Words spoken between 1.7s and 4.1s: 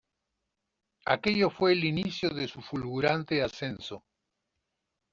el inicio de su fulgurante ascenso.